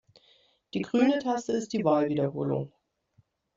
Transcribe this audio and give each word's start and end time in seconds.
Die 0.73 0.81
grüne 0.81 1.19
Taste 1.19 1.51
ist 1.51 1.73
die 1.73 1.85
Wahlwiederholung. 1.85 2.73